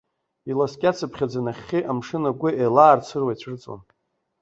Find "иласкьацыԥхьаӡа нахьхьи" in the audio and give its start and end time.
0.49-1.87